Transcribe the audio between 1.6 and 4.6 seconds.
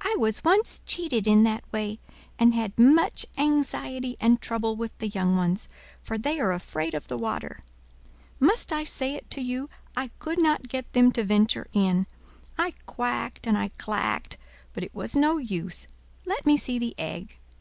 way, and had much anxiety and